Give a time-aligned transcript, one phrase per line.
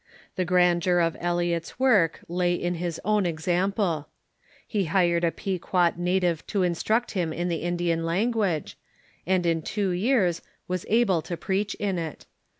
[0.35, 4.07] The grandeur of Eliot's work lay in his own example.
[4.67, 8.79] He hired a Pequot captive to instruct him in the Indian language,
[9.27, 12.25] and in two years was able to preach in it.